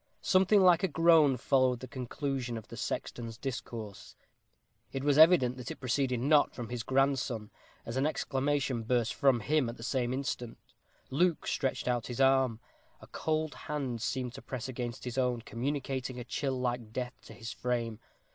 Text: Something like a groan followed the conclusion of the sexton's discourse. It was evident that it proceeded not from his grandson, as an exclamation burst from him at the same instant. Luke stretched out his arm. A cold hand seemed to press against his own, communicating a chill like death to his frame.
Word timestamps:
Something 0.23 0.61
like 0.61 0.81
a 0.81 0.87
groan 0.87 1.37
followed 1.37 1.79
the 1.79 1.87
conclusion 1.87 2.57
of 2.57 2.69
the 2.69 2.75
sexton's 2.75 3.37
discourse. 3.37 4.15
It 4.91 5.03
was 5.03 5.19
evident 5.19 5.57
that 5.57 5.69
it 5.69 5.75
proceeded 5.79 6.19
not 6.19 6.55
from 6.55 6.69
his 6.69 6.81
grandson, 6.81 7.51
as 7.85 7.97
an 7.97 8.07
exclamation 8.07 8.81
burst 8.81 9.13
from 9.13 9.41
him 9.41 9.69
at 9.69 9.77
the 9.77 9.83
same 9.83 10.11
instant. 10.11 10.57
Luke 11.11 11.45
stretched 11.45 11.87
out 11.87 12.07
his 12.07 12.19
arm. 12.19 12.59
A 12.99 13.05
cold 13.05 13.53
hand 13.53 14.01
seemed 14.01 14.33
to 14.33 14.41
press 14.41 14.67
against 14.67 15.03
his 15.03 15.19
own, 15.19 15.41
communicating 15.41 16.19
a 16.19 16.23
chill 16.23 16.59
like 16.59 16.91
death 16.91 17.13
to 17.25 17.33
his 17.35 17.51
frame. 17.53 17.99